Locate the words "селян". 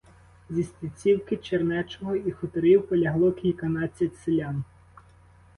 4.17-4.63